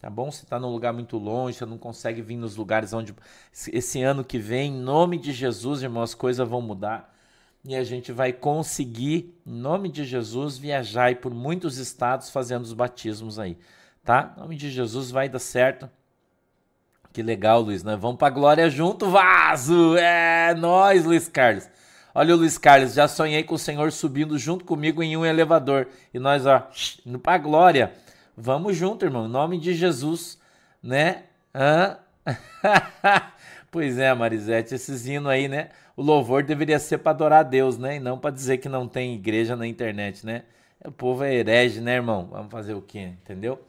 [0.00, 0.30] Tá bom?
[0.30, 3.14] Você está num lugar muito longe, você não consegue vir nos lugares onde
[3.68, 7.14] esse ano que vem, em nome de Jesus, irmão, as coisas vão mudar
[7.64, 12.72] e a gente vai conseguir, em nome de Jesus, viajar por muitos estados fazendo os
[12.72, 13.56] batismos aí,
[14.04, 14.32] tá?
[14.36, 15.88] Em nome de Jesus vai dar certo.
[17.12, 19.96] Que legal, Luiz, nós vamos pra glória junto, vaso!
[19.96, 21.68] É, nós, Luiz Carlos.
[22.14, 25.88] Olha o Luiz Carlos, já sonhei com o Senhor subindo junto comigo em um elevador.
[26.14, 26.68] E nós, ó,
[27.04, 27.92] indo pra glória.
[28.36, 30.38] Vamos junto, irmão, em nome de Jesus,
[30.82, 31.24] né?
[31.54, 31.98] Hã?
[33.70, 35.68] pois é, Marisete, esses hinos aí, né?
[36.00, 37.96] o louvor deveria ser para adorar a Deus, né?
[37.96, 40.44] E não para dizer que não tem igreja na internet, né?
[40.82, 42.28] O povo é herege, né, irmão?
[42.32, 43.10] Vamos fazer o quê?
[43.22, 43.60] Entendeu?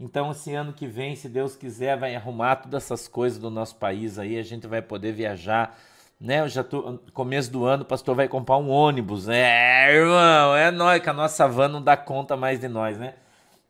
[0.00, 3.76] Então, esse ano que vem, se Deus quiser, vai arrumar todas essas coisas do nosso
[3.76, 5.78] país aí, a gente vai poder viajar,
[6.20, 6.40] né?
[6.40, 9.28] Eu já tô começo do ano, o pastor vai comprar um ônibus.
[9.28, 13.14] É, irmão, é nós que a nossa van não dá conta mais de nós, né?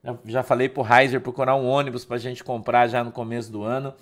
[0.03, 3.63] Eu já falei pro Heiser procurar um ônibus pra gente comprar já no começo do
[3.63, 3.93] ano.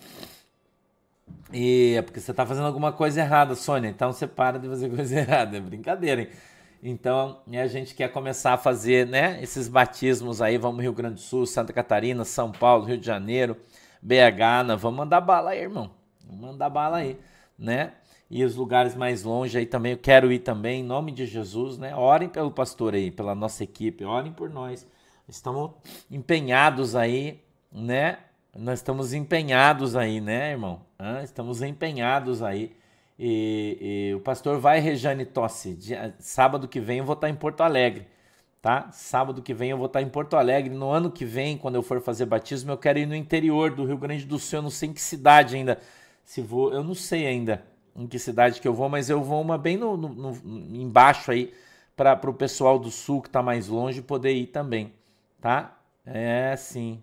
[1.53, 3.89] E é porque você está fazendo alguma coisa errada, Sônia.
[3.89, 5.57] Então você para de fazer coisa errada.
[5.57, 6.29] É brincadeira, hein?
[6.87, 11.21] Então, a gente quer começar a fazer, né, esses batismos aí, vamos Rio Grande do
[11.21, 13.57] Sul, Santa Catarina, São Paulo, Rio de Janeiro,
[14.03, 15.91] BH, nós vamos mandar bala aí, irmão.
[16.27, 17.19] Vamos mandar bala aí,
[17.59, 17.95] né?
[18.31, 21.79] E os lugares mais longe aí também, eu quero ir também, em nome de Jesus,
[21.79, 21.97] né?
[21.97, 24.87] Orem pelo pastor aí, pela nossa equipe, orem por nós.
[25.27, 25.71] Estamos
[26.11, 27.41] empenhados aí,
[27.73, 28.19] né?
[28.57, 30.81] Nós estamos empenhados aí, né, irmão?
[31.25, 32.75] estamos empenhados aí.
[33.19, 35.75] E, e, o pastor vai, Rejane Tosse.
[35.75, 38.07] Dia, sábado que vem eu vou estar em Porto Alegre,
[38.63, 38.91] tá?
[38.93, 40.73] Sábado que vem eu vou estar em Porto Alegre.
[40.73, 43.85] No ano que vem, quando eu for fazer batismo, eu quero ir no interior do
[43.85, 44.59] Rio Grande do Sul.
[44.61, 45.79] Eu não sei em que cidade ainda.
[46.25, 47.65] Se vou, eu não sei ainda
[47.97, 51.31] em que cidade que eu vou, mas eu vou uma bem no, no, no embaixo
[51.31, 51.53] aí
[51.97, 54.93] para o pessoal do sul que está mais longe poder ir também,
[55.41, 55.77] tá?
[56.05, 57.01] É sim.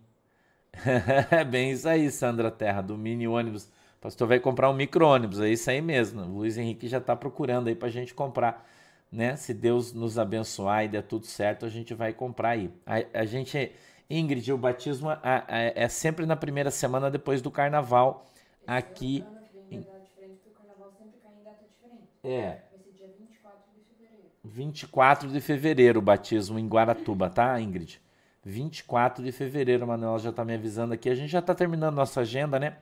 [0.73, 3.65] É bem isso aí, Sandra Terra, do mini ônibus.
[3.65, 6.21] O pastor vai comprar um micro-ônibus, é isso aí mesmo.
[6.21, 8.67] O Luiz Henrique já está procurando aí para a gente comprar.
[9.11, 9.35] Né?
[9.35, 12.71] Se Deus nos abençoar e der tudo certo, a gente vai comprar aí.
[12.85, 13.71] A, a gente,
[14.09, 18.25] Ingrid, o batismo a, a, é sempre na primeira semana depois do carnaval
[18.65, 19.23] aqui.
[22.23, 22.61] É.
[24.43, 28.01] 24 de fevereiro o batismo em Guaratuba, tá, Ingrid?
[28.43, 31.09] 24 de fevereiro, Manuela já está me avisando aqui.
[31.09, 32.77] A gente já está terminando nossa agenda, né?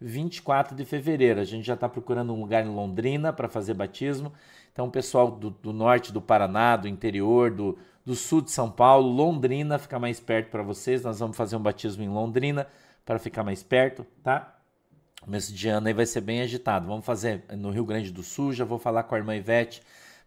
[0.00, 1.40] 24 de fevereiro.
[1.40, 4.32] A gente já está procurando um lugar em Londrina para fazer batismo.
[4.72, 9.08] Então, pessoal do, do, norte do Paraná, do interior, do, do sul de São Paulo,
[9.08, 11.02] Londrina, fica mais perto para vocês.
[11.02, 12.66] Nós vamos fazer um batismo em Londrina
[13.04, 14.58] para ficar mais perto, tá?
[15.26, 16.88] Mês de ano aí vai ser bem agitado.
[16.88, 18.52] Vamos fazer no Rio Grande do Sul.
[18.52, 19.82] Já vou falar com a irmã Ivete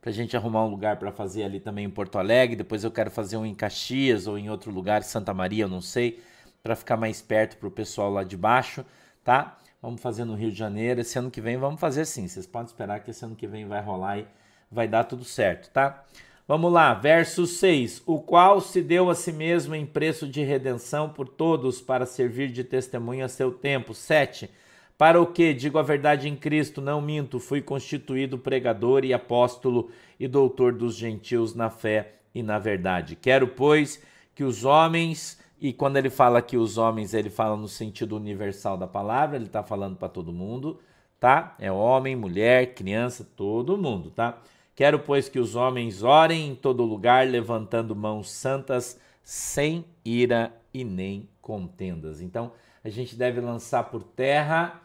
[0.06, 2.56] para a gente arrumar um lugar para fazer ali também em Porto Alegre.
[2.56, 5.82] Depois eu quero fazer um em Caxias ou em outro lugar, Santa Maria, eu não
[5.82, 6.22] sei,
[6.62, 8.86] para ficar mais perto para o pessoal lá de baixo,
[9.24, 9.58] tá?
[9.82, 11.02] Vamos fazer no Rio de Janeiro.
[11.02, 12.28] Esse ano que vem vamos fazer sim.
[12.28, 14.28] Vocês podem esperar que esse ano que vem vai rolar e
[14.72, 16.04] vai dar tudo certo, tá?
[16.48, 18.04] Vamos lá, verso 6.
[18.06, 22.52] O qual se deu a si mesmo em preço de redenção por todos para servir
[22.52, 23.91] de testemunho a seu tempo.
[23.96, 24.52] 7.
[24.97, 29.89] Para o que, digo a verdade em Cristo, não minto, fui constituído pregador e apóstolo
[30.19, 33.15] e doutor dos gentios na fé e na verdade.
[33.15, 34.01] Quero, pois,
[34.34, 38.77] que os homens e quando ele fala que os homens, ele fala no sentido universal
[38.77, 40.79] da palavra, ele está falando para todo mundo,
[41.19, 41.55] tá?
[41.60, 44.38] É homem, mulher, criança, todo mundo, tá?
[44.75, 50.84] Quero, pois, que os homens orem em todo lugar, levantando mãos santas, sem ira e
[50.84, 52.21] nem contendas.
[52.21, 52.51] Então,
[52.84, 54.81] a gente deve lançar por terra,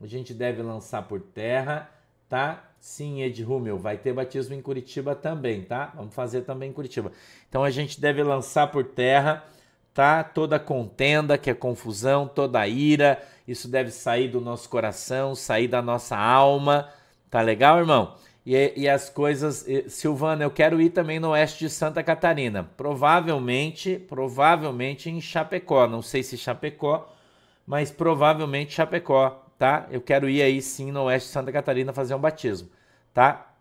[0.00, 1.90] a gente deve lançar por terra,
[2.28, 2.64] tá?
[2.78, 5.92] Sim, Ed Rumel, vai ter batismo em Curitiba também, tá?
[5.94, 7.12] Vamos fazer também em Curitiba.
[7.48, 9.44] Então, a gente deve lançar por terra
[9.94, 10.22] tá?
[10.22, 15.82] Toda contenda, que é confusão, toda ira, isso deve sair do nosso coração, sair da
[15.82, 16.88] nossa alma,
[17.30, 18.14] tá legal, irmão?
[18.46, 23.98] E, e as coisas, Silvana, eu quero ir também no oeste de Santa Catarina, provavelmente,
[23.98, 27.12] provavelmente em Chapecó, não sei se Chapecó,
[27.66, 29.86] mas provavelmente Chapecó, tá?
[29.90, 32.70] Eu quero ir aí sim no oeste de Santa Catarina fazer um batismo,
[33.12, 33.52] tá?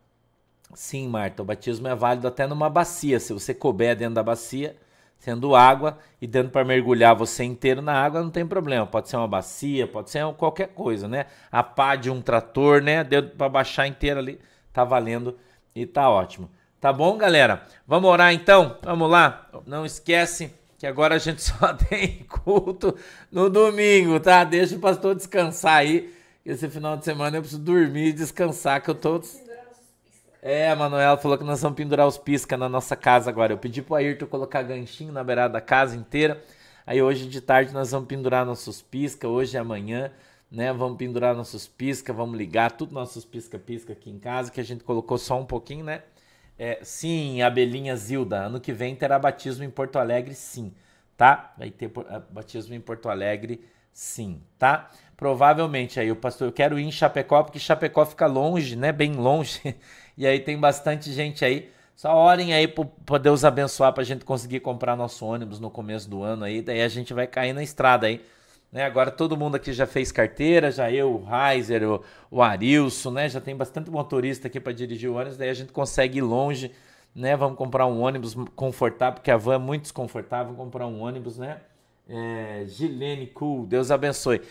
[0.73, 4.77] Sim, Marta, o batismo é válido até numa bacia, se você couber dentro da bacia,
[5.17, 8.87] sendo água e dando para mergulhar você inteiro na água, não tem problema.
[8.87, 11.25] Pode ser uma bacia, pode ser qualquer coisa, né?
[11.51, 13.03] A pá de um trator, né?
[13.03, 14.39] Deu para baixar inteiro ali,
[14.71, 15.37] tá valendo
[15.75, 16.49] e tá ótimo.
[16.79, 17.65] Tá bom, galera?
[17.85, 18.77] Vamos orar então?
[18.83, 19.49] Vamos lá?
[19.65, 22.95] Não esquece que agora a gente só tem culto
[23.31, 24.43] no domingo, tá?
[24.43, 26.11] Deixa o pastor descansar aí.
[26.43, 29.21] Esse final de semana eu preciso dormir e descansar, que eu tô
[30.41, 33.51] é, a Manuela falou que nós vamos pendurar os pisca na nossa casa agora.
[33.51, 36.41] Eu pedi pro Ayrton colocar ganchinho na beirada da casa inteira.
[36.87, 40.09] Aí hoje de tarde nós vamos pendurar nossos pisca, hoje e amanhã,
[40.49, 40.71] né?
[40.71, 44.85] Vamos pendurar nossos pisca, vamos ligar tudo nossos pisca-pisca aqui em casa, que a gente
[44.85, 46.03] colocou só um pouquinho, né?
[46.61, 50.73] É, sim, Abelinha Zilda, ano que vem terá batismo em Porto Alegre, sim,
[51.15, 51.53] tá?
[51.57, 51.89] Vai ter
[52.29, 54.89] batismo em Porto Alegre, sim, tá?
[55.15, 58.91] Provavelmente aí o pastor, eu quero ir em Chapecó, porque Chapecó fica longe, né?
[58.91, 59.59] Bem longe.
[60.19, 61.71] E aí tem bastante gente aí.
[61.95, 66.09] Só orem aí para Deus abençoar para a gente conseguir comprar nosso ônibus no começo
[66.09, 66.61] do ano aí.
[66.61, 68.21] Daí a gente vai cair na estrada aí.
[68.71, 68.83] Né?
[68.83, 73.27] Agora todo mundo aqui já fez carteira, já eu, o Reiser, o, o Arilson, né?
[73.27, 76.71] Já tem bastante motorista aqui para dirigir o ônibus, daí a gente consegue ir longe,
[77.15, 77.35] né?
[77.35, 81.37] Vamos comprar um ônibus confortável, porque a van é muito desconfortável, vamos comprar um ônibus,
[81.37, 81.61] né?
[82.07, 84.41] É, Gilene Cool, Deus abençoe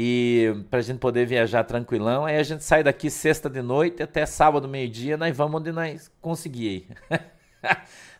[0.00, 2.24] e para a gente poder viajar tranquilão.
[2.24, 6.08] Aí a gente sai daqui sexta de noite até sábado, meio-dia, nós vamos onde nós
[6.20, 6.86] conseguir.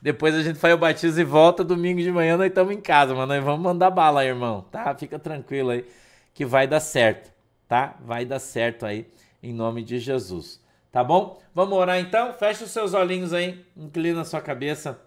[0.00, 3.14] Depois a gente faz o batismo e volta, domingo de manhã nós estamos em casa,
[3.14, 4.94] mas nós vamos mandar bala, irmão, tá?
[4.94, 5.84] Fica tranquilo aí
[6.32, 7.32] que vai dar certo,
[7.66, 7.96] tá?
[8.00, 9.06] Vai dar certo aí,
[9.42, 10.60] em nome de Jesus,
[10.92, 11.40] tá bom?
[11.52, 12.32] Vamos orar então?
[12.32, 15.00] Fecha os seus olhinhos aí, inclina a sua cabeça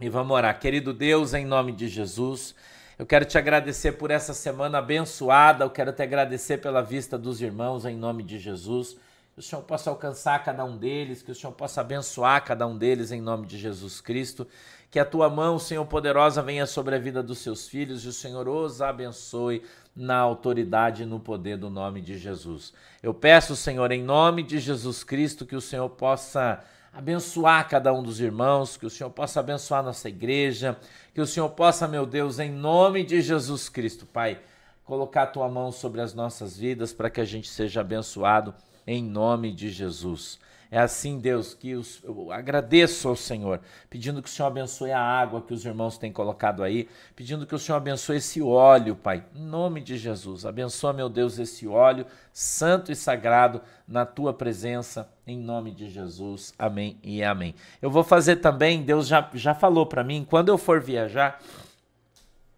[0.00, 0.58] e vamos orar.
[0.60, 2.54] Querido Deus, em nome de Jesus,
[2.98, 5.64] eu quero te agradecer por essa semana abençoada.
[5.64, 8.96] Eu quero te agradecer pela vista dos irmãos em nome de Jesus.
[9.42, 13.10] O Senhor possa alcançar cada um deles, que o Senhor possa abençoar cada um deles
[13.10, 14.46] em nome de Jesus Cristo.
[14.88, 18.12] Que a tua mão, Senhor poderosa, venha sobre a vida dos seus filhos e o
[18.12, 19.64] Senhor os abençoe
[19.96, 22.72] na autoridade e no poder do nome de Jesus.
[23.02, 28.00] Eu peço, Senhor, em nome de Jesus Cristo, que o Senhor possa abençoar cada um
[28.00, 30.78] dos irmãos, que o Senhor possa abençoar nossa igreja,
[31.12, 34.40] que o Senhor possa, meu Deus, em nome de Jesus Cristo, Pai,
[34.84, 38.54] colocar a tua mão sobre as nossas vidas para que a gente seja abençoado
[38.86, 40.38] em nome de Jesus.
[40.72, 45.42] É assim, Deus, que eu agradeço ao Senhor, pedindo que o Senhor abençoe a água
[45.42, 49.44] que os irmãos têm colocado aí, pedindo que o Senhor abençoe esse óleo, Pai, em
[49.44, 50.46] nome de Jesus.
[50.46, 56.54] Abençoa, meu Deus, esse óleo santo e sagrado na tua presença, em nome de Jesus.
[56.58, 57.54] Amém e amém.
[57.82, 61.38] Eu vou fazer também, Deus já, já falou para mim, quando eu for viajar,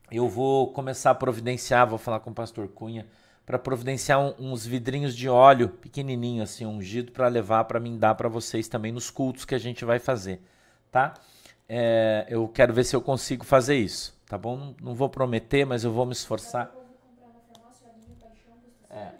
[0.08, 3.08] eu vou começar a providenciar, vou falar com o pastor Cunha,
[3.46, 8.14] para providenciar um, uns vidrinhos de óleo pequenininho assim, ungido para levar para mim dar
[8.14, 10.40] para vocês também nos cultos que a gente vai fazer,
[10.90, 11.14] tá?
[11.68, 14.56] É, eu quero ver se eu consigo fazer isso, tá bom?
[14.56, 16.72] Não, não vou prometer, mas eu vou me esforçar.
[18.90, 19.12] É.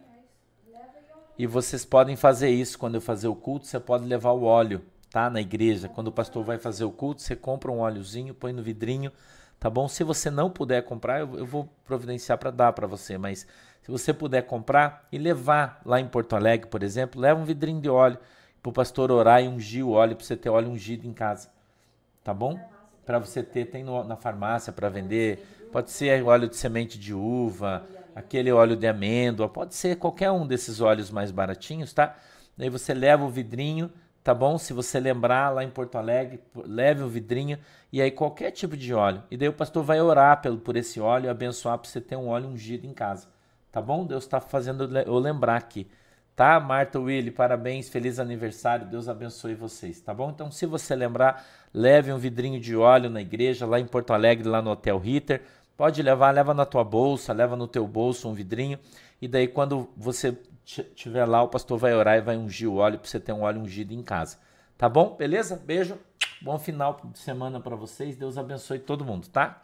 [1.39, 4.85] E vocês podem fazer isso quando eu fazer o culto, você pode levar o óleo,
[5.11, 5.29] tá?
[5.29, 5.89] Na igreja.
[5.89, 9.11] Quando o pastor vai fazer o culto, você compra um óleozinho, põe no vidrinho,
[9.59, 9.89] tá bom?
[9.89, 13.47] Se você não puder comprar, eu, eu vou providenciar para dar para você, mas
[13.85, 17.83] se você puder comprar e levar lá em Porto Alegre, por exemplo, leva um vidrinho
[17.83, 18.19] de óleo
[18.63, 21.51] para o pastor orar e ungir o óleo para você ter óleo ungido em casa,
[22.25, 22.59] tá bom?
[23.05, 27.13] Para você ter, tem no, na farmácia para vender, pode ser óleo de semente de
[27.13, 32.17] uva, aquele óleo de amêndoa, pode ser qualquer um desses óleos mais baratinhos, tá?
[32.57, 34.57] Daí você leva o vidrinho, tá bom?
[34.57, 37.59] Se você lembrar lá em Porto Alegre, leve o vidrinho
[37.93, 39.23] e aí qualquer tipo de óleo.
[39.31, 42.17] E daí o pastor vai orar pelo, por esse óleo e abençoar para você ter
[42.17, 43.34] um óleo ungido em casa.
[43.75, 44.07] Tá bom?
[44.07, 45.89] Deus está fazendo eu lembrar aqui.
[46.37, 50.31] Tá, Marta Willy, parabéns, feliz aniversário, Deus abençoe vocês, tá bom?
[50.31, 54.47] Então, se você lembrar, leve um vidrinho de óleo na igreja, lá em Porto Alegre,
[54.49, 55.43] lá no Hotel Ritter.
[55.77, 58.79] Pode levar, leva na tua bolsa, leva no teu bolso um vidrinho.
[59.21, 63.01] E daí, quando você estiver lá, o pastor vai orar e vai ungir o óleo
[63.01, 64.39] para você ter um óleo ungido em casa.
[64.79, 65.17] Tá bom?
[65.17, 65.57] Beleza?
[65.57, 65.99] Beijo.
[66.41, 68.15] Bom final de semana para vocês.
[68.15, 69.49] Deus abençoe todo mundo, tá?
[69.49, 69.63] Tchau.